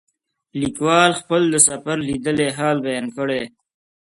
[0.59, 3.41] لیکوال خپل د سفر لیدلی حال بیان کړی.